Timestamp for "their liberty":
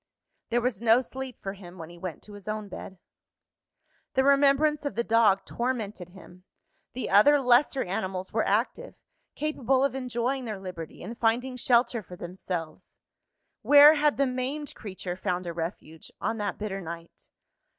10.45-11.03